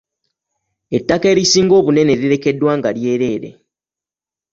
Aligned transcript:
Ettaka 0.97 1.25
erisinga 1.33 1.73
obunene 1.79 2.13
lirekeddwa 2.21 2.71
nga 2.77 2.89
lyereere. 2.95 3.49